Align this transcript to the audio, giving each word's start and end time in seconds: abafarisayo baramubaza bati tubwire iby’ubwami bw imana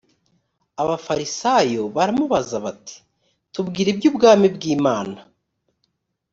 abafarisayo 0.81 1.83
baramubaza 1.95 2.57
bati 2.65 2.95
tubwire 3.53 3.89
iby’ubwami 3.93 4.47
bw 4.55 4.63
imana 4.75 5.19